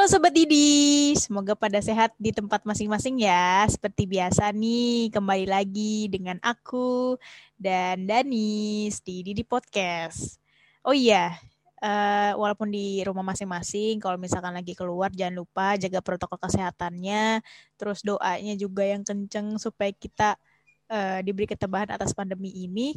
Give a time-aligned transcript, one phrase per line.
[0.00, 3.68] Halo Sobat Didi, semoga pada sehat di tempat masing-masing ya.
[3.68, 7.20] Seperti biasa nih, kembali lagi dengan aku
[7.60, 10.40] dan Danis di Didi Podcast.
[10.88, 11.36] Oh iya,
[11.84, 17.44] uh, walaupun di rumah masing-masing, kalau misalkan lagi keluar jangan lupa jaga protokol kesehatannya,
[17.76, 20.40] terus doanya juga yang kenceng supaya kita
[20.88, 22.96] uh, diberi ketebahan atas pandemi ini.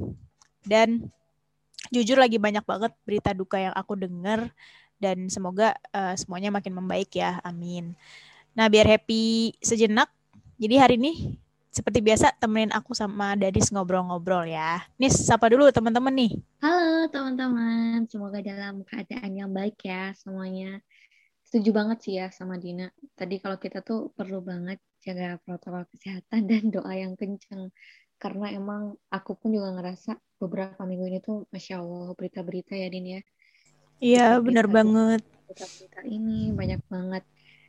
[0.64, 1.04] Dan
[1.92, 4.56] jujur lagi banyak banget berita duka yang aku dengar
[5.04, 7.44] dan semoga uh, semuanya makin membaik ya.
[7.44, 8.00] Amin.
[8.56, 10.08] Nah, biar happy sejenak.
[10.56, 11.36] Jadi hari ini
[11.74, 14.86] seperti biasa temenin aku sama Dadis ngobrol-ngobrol ya.
[15.02, 16.32] Nis, sapa dulu teman-teman nih.
[16.62, 20.80] Halo teman-teman, semoga dalam keadaan yang baik ya semuanya.
[21.42, 22.94] Setuju banget sih ya sama Dina.
[23.18, 27.74] Tadi kalau kita tuh perlu banget jaga protokol kesehatan dan doa yang kenceng.
[28.22, 33.18] Karena emang aku pun juga ngerasa beberapa minggu ini tuh Masya Allah berita-berita ya Din
[33.18, 33.22] ya
[34.00, 35.22] Iya, benar banget.
[35.54, 37.24] Kita ini banyak banget.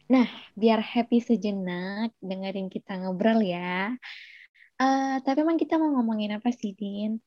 [0.09, 3.97] Nah, biar happy sejenak dengerin kita ngobrol ya.
[4.77, 7.23] Uh, tapi emang kita mau ngomongin apa sih, Din?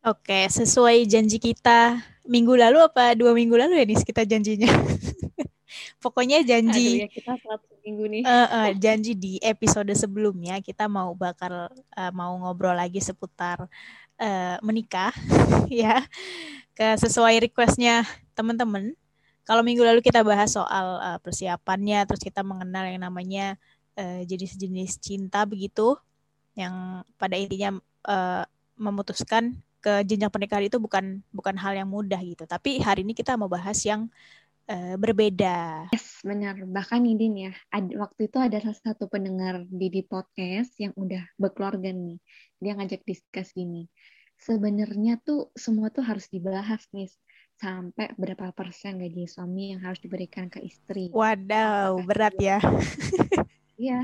[0.00, 4.68] Oke, sesuai janji kita minggu lalu apa dua minggu lalu ya nih kita janjinya.
[6.02, 7.04] Pokoknya janji.
[7.04, 7.32] Aduh, ya kita
[7.84, 8.22] minggu nih.
[8.24, 13.68] Uh, uh, janji di episode sebelumnya kita mau bakal uh, mau ngobrol lagi seputar
[14.20, 15.10] uh, menikah,
[15.72, 16.04] ya
[16.76, 18.04] ke sesuai requestnya
[18.36, 18.94] teman-teman.
[19.48, 23.58] Kalau minggu lalu kita bahas soal uh, persiapannya, terus kita mengenal yang namanya
[23.98, 25.98] uh, jenis-jenis cinta begitu,
[26.54, 28.44] yang pada intinya uh,
[28.78, 32.44] memutuskan ke jenjang pernikahan itu bukan bukan hal yang mudah gitu.
[32.44, 34.12] Tapi hari ini kita mau bahas yang
[34.70, 35.90] uh, berbeda.
[35.90, 36.54] Yes, benar.
[36.62, 37.52] Bahkan ini ya,
[37.98, 42.22] waktu itu ada salah satu pendengar di di podcast yang udah berkeluarga nih.
[42.62, 43.90] Dia ngajak diskus gini
[44.40, 47.12] sebenarnya tuh semua tuh harus dibahas nih
[47.60, 51.12] sampai berapa persen gaji suami yang harus diberikan ke istri.
[51.12, 52.58] Wadaw, apakah berat dia, ya.
[53.80, 54.00] Iya.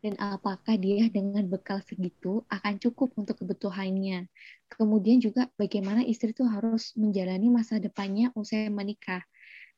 [0.00, 4.32] Dan apakah dia dengan bekal segitu akan cukup untuk kebutuhannya?
[4.72, 9.20] Kemudian juga bagaimana istri tuh harus menjalani masa depannya usai menikah.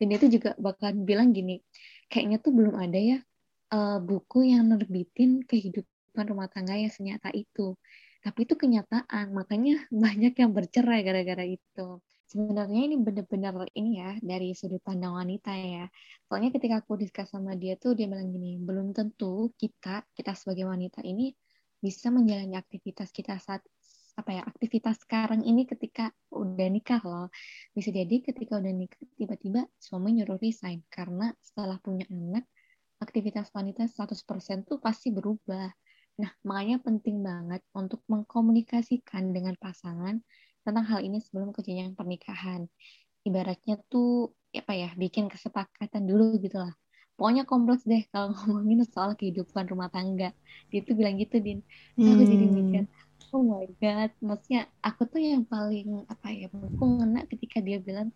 [0.02, 1.62] Dan dia tuh juga bakal bilang gini,
[2.10, 3.22] kayaknya tuh belum ada ya
[3.70, 7.78] uh, buku yang nerbitin kehidupan rumah tangga yang senyata itu.
[8.18, 12.02] Tapi itu kenyataan makanya banyak yang bercerai gara-gara itu.
[12.26, 15.86] Sebenarnya ini benar-benar ini ya dari sudut pandang wanita ya.
[16.26, 20.66] Soalnya ketika aku diskus sama dia tuh dia bilang gini belum tentu kita kita sebagai
[20.66, 21.30] wanita ini
[21.78, 23.62] bisa menjalani aktivitas kita saat
[24.12, 27.32] apa ya aktivitas sekarang ini ketika udah nikah loh
[27.72, 32.44] bisa jadi ketika udah nikah tiba-tiba suami nyuruh resign karena setelah punya anak
[33.00, 35.72] aktivitas wanita 100% tuh pasti berubah
[36.20, 40.20] Nah, makanya penting banget untuk mengkomunikasikan dengan pasangan
[40.62, 42.68] tentang hal ini sebelum kejadian pernikahan.
[43.24, 46.74] Ibaratnya tuh apa ya, bikin kesepakatan dulu gitu lah.
[47.16, 50.36] Pokoknya kompleks deh kalau ngomongin soal kehidupan rumah tangga.
[50.68, 51.64] Dia tuh bilang gitu, Din.
[51.96, 52.12] Hmm.
[52.12, 52.54] Aku jadi hmm.
[52.60, 52.82] mikir,
[53.32, 54.10] oh my God.
[54.20, 58.12] Maksudnya aku tuh yang paling apa ya, aku ngena ketika dia bilang,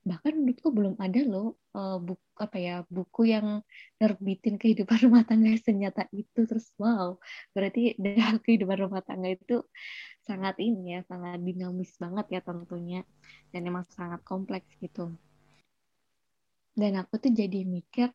[0.00, 3.60] bahkan menurutku belum ada loh uh, buku apa ya buku yang
[4.00, 6.40] nerbitin kehidupan rumah tangga senyata itu.
[6.48, 7.20] Terus wow
[7.56, 9.64] berarti dalam kehidupan rumah tangga itu
[10.24, 13.00] sangat ini ya sangat dinamis banget ya tentunya
[13.52, 15.12] dan emang sangat kompleks gitu.
[16.72, 18.08] Dan aku tuh jadi mikir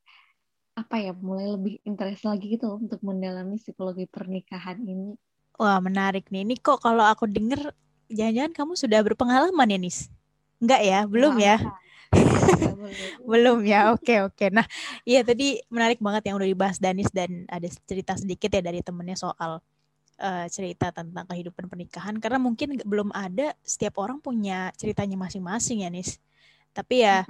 [0.75, 5.15] apa ya mulai lebih interest lagi gitu loh untuk mendalami psikologi pernikahan ini
[5.59, 6.43] wah menarik nih.
[6.43, 7.73] Ini kok kalau aku denger
[8.11, 10.07] jangan-jangan kamu sudah berpengalaman ya Nis?
[10.61, 11.57] Enggak ya, belum ya.
[13.29, 14.45] belum ya, oke oke.
[14.53, 14.63] Nah,
[15.03, 19.17] iya tadi menarik banget yang udah dibahas Danis dan ada cerita sedikit ya dari temennya
[19.19, 19.59] soal
[20.19, 22.15] uh, cerita tentang kehidupan pernikahan.
[22.21, 26.21] Karena mungkin belum ada setiap orang punya ceritanya masing-masing ya Nis.
[26.75, 27.23] Tapi ya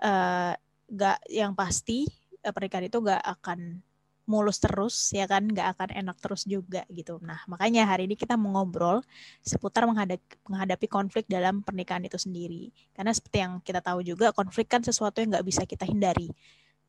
[0.00, 0.52] uh,
[0.88, 2.08] gak yang pasti
[2.44, 3.80] uh, pernikahan itu gak akan
[4.26, 5.46] mulus terus ya kan?
[5.46, 7.22] Nggak akan enak terus juga gitu.
[7.22, 9.00] Nah makanya hari ini kita mengobrol
[9.40, 12.74] seputar menghadapi, menghadapi konflik dalam pernikahan itu sendiri.
[12.92, 16.30] Karena seperti yang kita tahu juga konflik kan sesuatu yang nggak bisa kita hindari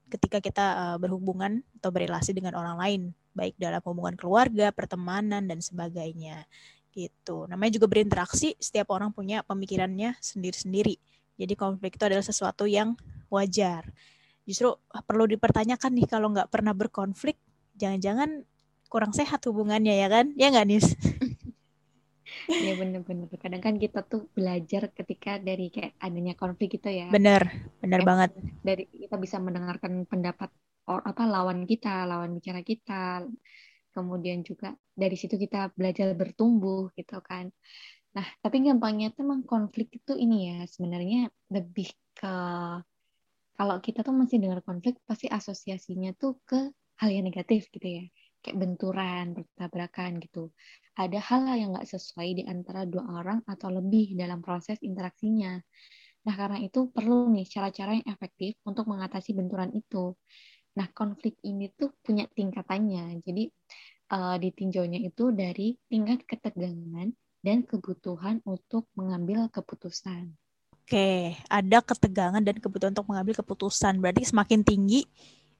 [0.07, 3.01] ketika kita uh, berhubungan atau berrelasi dengan orang lain
[3.35, 6.47] baik dalam hubungan keluarga pertemanan dan sebagainya
[6.95, 7.45] gitu.
[7.45, 10.97] Namanya juga berinteraksi setiap orang punya pemikirannya sendiri-sendiri.
[11.37, 12.97] Jadi konflik itu adalah sesuatu yang
[13.29, 13.85] wajar
[14.47, 17.35] justru ah, perlu dipertanyakan nih kalau nggak pernah berkonflik
[17.75, 18.47] jangan-jangan
[18.87, 20.31] kurang sehat hubungannya ya kan?
[20.39, 20.87] Ya nggak nis?
[22.47, 27.07] Ya bener-bener kadang kan kita tuh belajar ketika dari kayak adanya konflik gitu ya.
[27.11, 27.43] Bener
[27.83, 28.29] bener banget.
[28.63, 30.51] dari kita bisa mendengarkan pendapat
[30.87, 33.23] or apa lawan kita lawan bicara kita.
[33.91, 37.51] Kemudian juga dari situ kita belajar bertumbuh gitu kan.
[38.15, 42.33] Nah tapi gampangnya tuh emang konflik itu ini ya sebenarnya lebih ke
[43.57, 46.69] kalau kita tuh masih dengar konflik pasti asosiasinya tuh ke
[47.01, 48.05] hal yang negatif gitu ya.
[48.45, 50.53] Kayak benturan bertabrakan gitu.
[50.93, 55.57] Ada hal yang nggak sesuai di antara dua orang atau lebih dalam proses interaksinya.
[56.29, 60.13] Nah karena itu perlu nih cara-cara yang efektif untuk mengatasi benturan itu.
[60.77, 63.25] Nah konflik ini tuh punya tingkatannya.
[63.25, 63.49] Jadi
[64.13, 67.09] uh, ditinjaunya itu dari tingkat ketegangan
[67.41, 70.37] dan kebutuhan untuk mengambil keputusan.
[70.87, 73.99] Oke, ada ketegangan dan kebutuhan untuk mengambil keputusan.
[73.99, 75.03] Berarti semakin tinggi,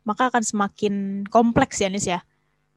[0.07, 2.24] maka akan semakin kompleks ya, Nis ya,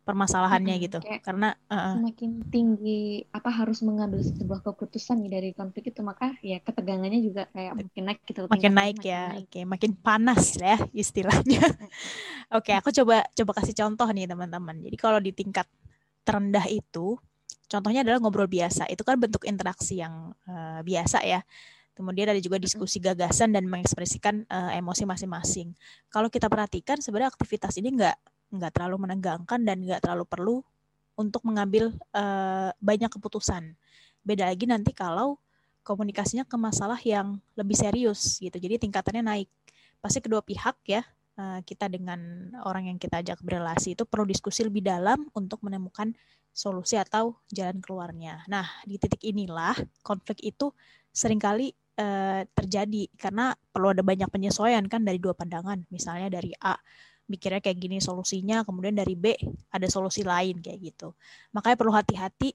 [0.02, 0.98] permasalahannya hmm, gitu.
[1.22, 6.58] Karena uh, semakin tinggi apa harus mengambil sebuah keputusan nih dari konflik itu, maka ya
[6.58, 8.40] ketegangannya juga kayak makin naik gitu.
[8.50, 9.46] Makin naik makin ya, naik.
[9.46, 11.62] oke, makin panas ya istilahnya.
[12.58, 14.74] oke, aku coba coba kasih contoh nih teman-teman.
[14.82, 15.70] Jadi kalau di tingkat
[16.26, 17.14] terendah itu,
[17.70, 18.90] contohnya adalah ngobrol biasa.
[18.90, 21.46] Itu kan bentuk interaksi yang uh, biasa ya
[22.00, 25.76] Kemudian ada juga diskusi gagasan dan mengekspresikan uh, emosi masing-masing.
[26.08, 28.16] Kalau kita perhatikan sebenarnya aktivitas ini nggak
[28.56, 30.56] nggak terlalu menegangkan dan nggak terlalu perlu
[31.12, 33.76] untuk mengambil uh, banyak keputusan.
[34.24, 35.36] Beda lagi nanti kalau
[35.84, 38.56] komunikasinya ke masalah yang lebih serius gitu.
[38.56, 39.48] Jadi tingkatannya naik.
[40.00, 41.04] Pasti kedua pihak ya
[41.36, 46.16] uh, kita dengan orang yang kita ajak berrelasi itu perlu diskusi lebih dalam untuk menemukan
[46.50, 48.40] solusi atau jalan keluarnya.
[48.48, 50.72] Nah, di titik inilah konflik itu
[51.12, 55.82] sering kali uh, terjadi karena perlu ada banyak penyesuaian kan dari dua pandangan.
[55.90, 56.76] Misalnya dari A
[57.30, 59.38] mikirnya kayak gini solusinya, kemudian dari B
[59.70, 61.14] ada solusi lain kayak gitu.
[61.54, 62.50] Makanya perlu hati-hati.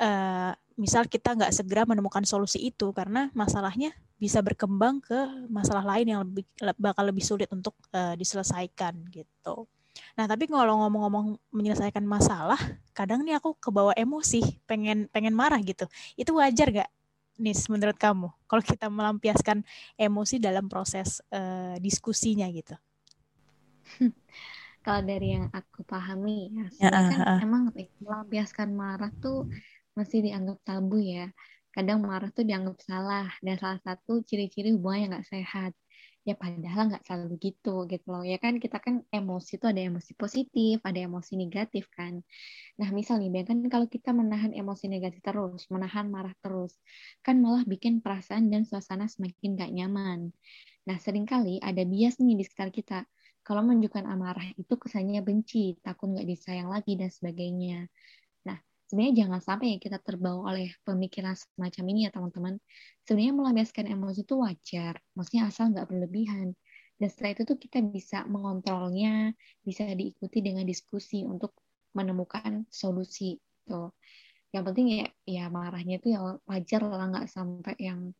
[0.00, 5.16] Uh, misal kita nggak segera menemukan solusi itu karena masalahnya bisa berkembang ke
[5.52, 6.44] masalah lain yang lebih
[6.80, 9.68] bakal lebih sulit untuk uh, diselesaikan gitu.
[10.16, 12.56] Nah, tapi kalau ngomong-ngomong menyelesaikan masalah,
[12.96, 15.84] kadang nih aku kebawa emosi, pengen pengen marah gitu.
[16.16, 16.90] Itu wajar gak
[17.40, 19.64] Nis menurut kamu kalau kita melampiaskan
[19.96, 22.76] emosi dalam proses uh, diskusinya gitu?
[24.84, 27.40] kalau dari yang aku pahami ya, ya kan uh, uh.
[27.40, 27.62] emang
[28.04, 29.48] melampiaskan marah tuh
[29.96, 31.32] masih dianggap tabu ya.
[31.72, 35.72] Kadang marah tuh dianggap salah dan salah satu ciri-ciri hubungan yang nggak sehat
[36.28, 38.22] ya padahal nggak selalu gitu gitu loh.
[38.26, 42.14] Ya kan kita kan emosi itu ada emosi positif ada emosi negatif kan.
[42.80, 46.72] Nah misal nih kan kalau kita menahan emosi negatif terus menahan marah terus
[47.26, 50.20] kan malah bikin perasaan dan suasana semakin gak nyaman.
[50.88, 52.98] Nah sering kali ada bias nih di sekitar kita.
[53.40, 57.88] Kalau menunjukkan amarah itu kesannya benci takut nggak disayang lagi dan sebagainya
[58.90, 62.58] sebenarnya jangan sampai ya kita terbawa oleh pemikiran semacam ini ya teman-teman.
[63.06, 66.58] Sebenarnya melampiaskan emosi itu wajar, maksudnya asal nggak berlebihan.
[66.98, 69.30] Dan setelah itu tuh kita bisa mengontrolnya,
[69.62, 71.54] bisa diikuti dengan diskusi untuk
[71.94, 73.38] menemukan solusi.
[73.62, 73.94] Tuh.
[74.50, 78.10] Yang penting ya, ya marahnya itu ya wajar lah nggak sampai yang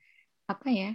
[0.47, 0.91] apa ya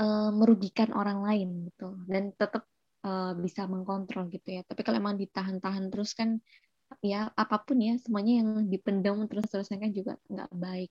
[0.00, 2.64] uh, merugikan orang lain gitu dan tetap
[3.04, 4.64] uh, bisa mengkontrol gitu ya.
[4.64, 6.40] Tapi kalau emang ditahan-tahan terus kan
[6.98, 10.90] ya apa pun ya semuanya yang dipendam terus-terusan kan juga nggak baik.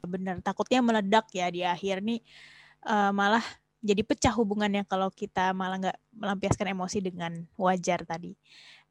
[0.00, 2.22] Benar, takutnya meledak ya di akhir nih
[2.86, 3.44] uh, malah
[3.80, 8.36] jadi pecah hubungannya kalau kita malah nggak melampiaskan emosi dengan wajar tadi.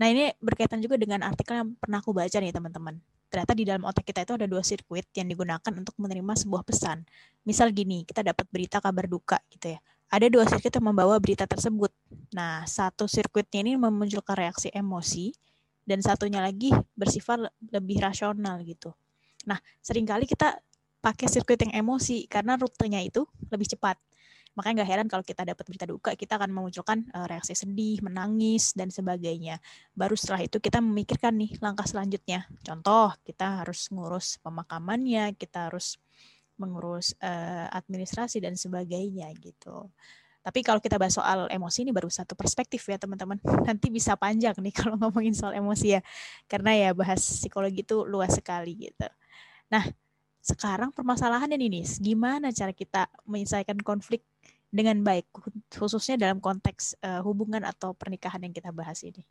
[0.01, 2.97] Nah ini berkaitan juga dengan artikel yang pernah aku baca nih teman-teman.
[3.29, 7.05] Ternyata di dalam otak kita itu ada dua sirkuit yang digunakan untuk menerima sebuah pesan.
[7.45, 9.79] Misal gini, kita dapat berita kabar duka gitu ya.
[10.09, 11.93] Ada dua sirkuit yang membawa berita tersebut.
[12.33, 15.37] Nah, satu sirkuitnya ini memunculkan reaksi emosi,
[15.89, 18.93] dan satunya lagi bersifat lebih rasional gitu.
[19.49, 20.61] Nah, sering kali kita
[21.01, 23.97] pakai sirkuit yang emosi karena rutenya itu lebih cepat.
[24.53, 28.75] Makanya nggak heran kalau kita dapat berita duka, kita akan memunculkan uh, reaksi sedih, menangis,
[28.75, 29.57] dan sebagainya.
[29.95, 32.43] Baru setelah itu kita memikirkan nih langkah selanjutnya.
[32.61, 35.95] Contoh, kita harus ngurus pemakamannya, kita harus
[36.59, 39.87] mengurus uh, administrasi dan sebagainya gitu.
[40.39, 43.37] Tapi kalau kita bahas soal emosi ini baru satu perspektif ya teman-teman.
[43.67, 46.01] Nanti bisa panjang nih kalau ngomongin soal emosi ya.
[46.47, 49.07] Karena ya bahas psikologi itu luas sekali gitu.
[49.69, 49.83] Nah,
[50.39, 54.23] sekarang permasalahan ini nih, gimana cara kita menyelesaikan konflik
[54.69, 55.25] dengan baik
[55.73, 59.25] khususnya dalam konteks uh, hubungan atau pernikahan yang kita bahas ini.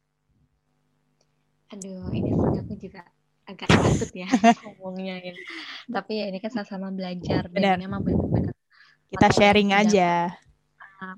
[1.72, 3.06] Aduh, ini aku juga
[3.48, 4.28] agak takut ya
[4.66, 5.34] ngomongnya ya.
[5.88, 8.52] Tapi ya ini kan sama-sama belajar dan memang benar-benar
[9.08, 10.36] kita sharing aja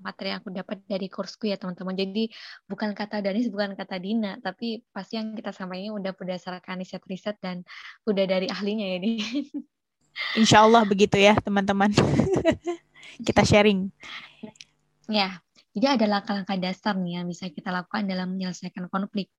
[0.00, 1.96] materi yang aku dapat dari kursku ya teman-teman.
[1.96, 2.28] Jadi
[2.68, 7.64] bukan kata Danis, bukan kata Dina, tapi pasti yang kita sampaikan udah berdasarkan riset-riset dan
[8.04, 9.12] udah dari ahlinya ya ini.
[10.40, 11.90] Insya Allah begitu ya teman-teman.
[13.26, 13.88] kita sharing.
[15.10, 19.30] Ya, Jadi ada langkah-langkah dasar nih yang bisa kita lakukan dalam menyelesaikan konflik.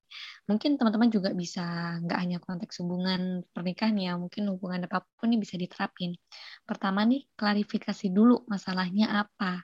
[0.48, 1.60] Mungkin teman-teman juga bisa
[2.00, 6.16] nggak hanya konteks hubungan pernikahan ya, mungkin hubungan apa pun ini bisa diterapin.
[6.64, 9.60] Pertama nih, klarifikasi dulu masalahnya apa.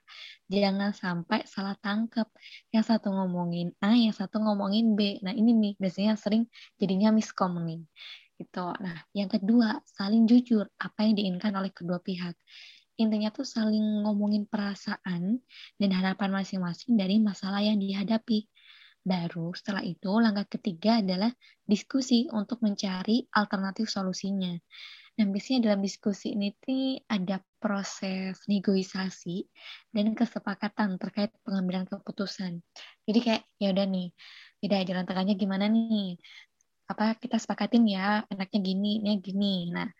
[0.53, 2.29] Jangan sampai salah tangkap.
[2.69, 5.25] Yang satu ngomongin A, yang satu ngomongin B.
[5.25, 6.45] Nah ini nih biasanya sering
[6.77, 7.81] jadinya miskom nih.
[8.39, 8.65] Gitu.
[8.85, 12.39] Nah, yang kedua, saling jujur apa yang diinginkan oleh kedua pihak
[12.99, 15.39] intinya tuh saling ngomongin perasaan
[15.79, 18.51] dan harapan masing-masing dari masalah yang dihadapi.
[19.07, 21.31] Baru setelah itu langkah ketiga adalah
[21.65, 24.53] diskusi untuk mencari alternatif solusinya.
[25.19, 29.51] Nah, biasanya dalam diskusi ini tuh ada proses negosiasi
[29.91, 32.63] dan kesepakatan terkait pengambilan keputusan.
[33.03, 34.15] Jadi kayak ya udah nih,
[34.63, 36.15] tidak jalan tengahnya gimana nih?
[36.87, 39.75] Apa kita sepakatin ya, enaknya gini, ini gini.
[39.75, 39.91] Nah,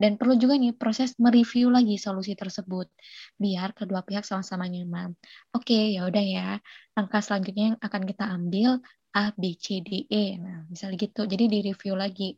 [0.00, 2.88] dan perlu juga nih proses mereview lagi solusi tersebut
[3.36, 5.12] biar kedua pihak sama-sama nyaman.
[5.52, 6.48] Oke, ya udah ya.
[6.96, 8.70] Langkah selanjutnya yang akan kita ambil
[9.12, 10.40] A, B, C, D, E.
[10.40, 11.28] Nah, misalnya gitu.
[11.28, 12.32] Jadi di review lagi.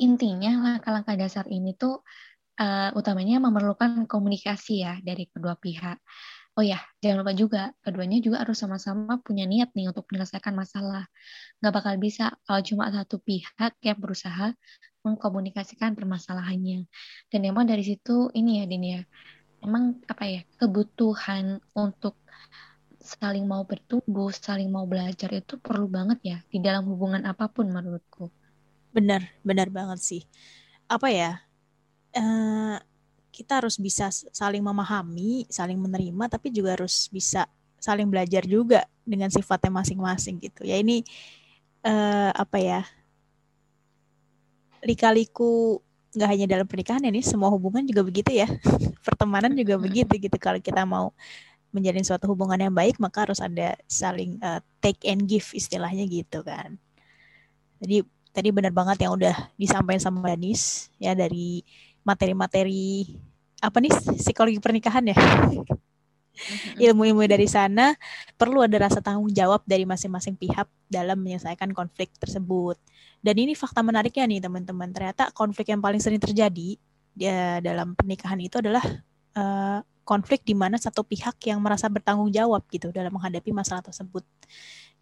[0.00, 2.00] Intinya langkah-langkah dasar ini tuh
[2.60, 5.98] uh, utamanya memerlukan komunikasi ya dari kedua pihak.
[6.60, 11.08] Oh ya, jangan lupa juga, keduanya juga harus sama-sama punya niat nih untuk menyelesaikan masalah.
[11.56, 14.52] Nggak bakal bisa kalau cuma satu pihak yang berusaha
[15.00, 16.84] mengkomunikasikan permasalahannya.
[17.32, 19.00] Dan emang dari situ ini ya, Din ya,
[19.64, 22.20] emang apa ya, kebutuhan untuk
[23.00, 27.72] saling mau bertumbuh, saling mau belajar itu perlu banget ya di dalam hubungan apa pun
[27.72, 28.28] menurutku.
[28.92, 30.22] Benar, benar banget sih.
[30.92, 31.40] Apa ya,
[32.20, 32.76] uh,
[33.30, 37.46] kita harus bisa saling memahami, saling menerima, tapi juga harus bisa
[37.80, 40.66] saling belajar juga dengan sifatnya masing-masing gitu.
[40.66, 41.06] Ya ini
[41.86, 42.80] uh, apa ya?
[44.84, 48.50] Lika-liku nggak hanya dalam pernikahan ya nih, semua hubungan juga begitu ya.
[49.06, 50.36] Pertemanan juga begitu gitu.
[50.36, 51.14] Kalau kita mau
[51.70, 56.42] menjalin suatu hubungan yang baik, maka harus ada saling uh, take and give istilahnya gitu
[56.42, 56.74] kan.
[57.80, 61.62] Jadi tadi benar banget yang udah disampaikan sama Danis ya dari
[62.10, 63.06] materi-materi
[63.60, 65.16] apa nih psikologi pernikahan ya?
[66.80, 67.92] Ilmu-ilmu dari sana
[68.40, 72.80] perlu ada rasa tanggung jawab dari masing-masing pihak dalam menyelesaikan konflik tersebut.
[73.20, 74.88] Dan ini fakta menariknya nih teman-teman.
[74.88, 76.80] Ternyata konflik yang paling sering terjadi
[77.14, 78.80] ya, dalam pernikahan itu adalah
[79.36, 84.24] uh, konflik di mana satu pihak yang merasa bertanggung jawab gitu dalam menghadapi masalah tersebut.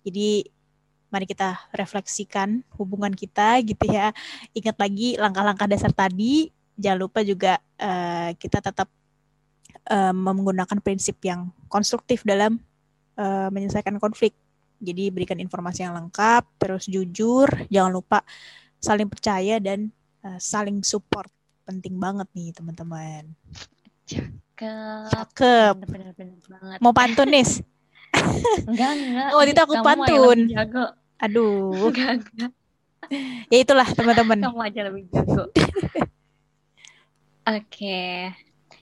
[0.02, 0.50] Jadi
[1.08, 4.10] mari kita refleksikan hubungan kita gitu ya.
[4.52, 8.88] Ingat lagi langkah-langkah dasar tadi jangan lupa juga uh, kita tetap
[9.90, 12.62] uh, menggunakan prinsip yang konstruktif dalam
[13.18, 14.32] uh, menyelesaikan konflik.
[14.78, 18.22] Jadi berikan informasi yang lengkap, terus jujur, jangan lupa
[18.78, 19.90] saling percaya dan
[20.22, 21.26] uh, saling support.
[21.66, 23.26] Penting banget nih teman-teman.
[24.06, 25.10] Cakep.
[25.12, 25.74] Cakep.
[25.82, 26.78] Bener, bener, banget.
[26.78, 27.44] Mau pantun nih?
[28.70, 29.28] enggak, enggak.
[29.34, 30.38] Oh, itu aku Kamu pantun.
[31.18, 31.74] Aduh.
[31.90, 32.52] Enggak, enggak.
[33.50, 34.38] Ya itulah teman-teman.
[34.38, 35.50] Kamu aja lebih jago.
[37.48, 38.28] Oke.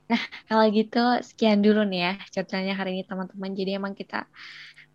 [0.07, 3.51] Nah, kalau gitu sekian dulu nih ya ceritanya hari ini teman-teman.
[3.55, 4.27] Jadi emang kita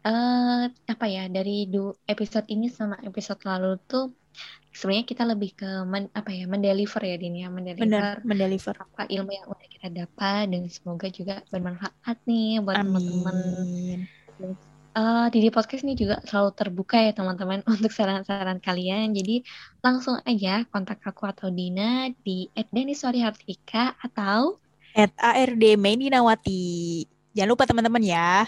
[0.08, 4.12] uh, apa ya dari du episode ini sama episode lalu tuh
[4.72, 9.04] sebenarnya kita lebih ke men, apa ya mendeliver ya Dini ya mendeliver Bener, mendeliver apa
[9.12, 14.08] ilmu yang udah kita dapat dan semoga juga bermanfaat nih buat teman-teman
[14.96, 19.16] uh, Didi Podcast ini juga selalu terbuka ya teman-teman untuk saran-saran kalian.
[19.16, 19.44] Jadi
[19.84, 24.60] langsung aja kontak aku atau Dina di @deniswarihartika atau
[24.96, 27.08] @ardmedinawati.
[27.32, 28.44] Jangan lupa teman-teman ya.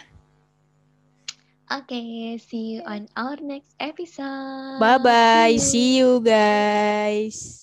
[1.71, 4.83] Oke, okay, see you on our next episode.
[4.83, 7.62] Bye bye, see you guys.